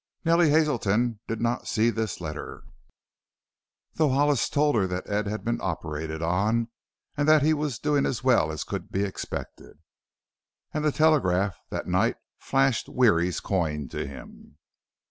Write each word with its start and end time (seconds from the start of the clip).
Nellie 0.25 0.49
Hazelton 0.49 1.19
did 1.27 1.39
not 1.39 1.67
see 1.67 1.91
this 1.91 2.19
letter, 2.19 2.63
though 3.93 4.09
Hollis 4.09 4.49
told 4.49 4.73
her 4.73 4.87
that 4.87 5.07
Ed 5.07 5.27
had 5.27 5.43
been 5.45 5.59
operated 5.61 6.23
on 6.23 6.69
and 7.15 7.27
that 7.29 7.43
he 7.43 7.53
was 7.53 7.77
doing 7.77 8.07
as 8.07 8.23
well 8.23 8.51
as 8.51 8.63
could 8.63 8.91
be 8.91 9.03
expected. 9.03 9.77
And 10.73 10.83
the 10.83 10.91
telegraph 10.91 11.59
that 11.69 11.85
night 11.85 12.17
flashed 12.39 12.89
Weary's 12.89 13.39
"coin" 13.39 13.89
to 13.89 14.07
him. 14.07 14.57